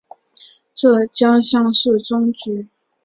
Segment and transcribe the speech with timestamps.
[0.73, 2.69] 浙江乡试中举。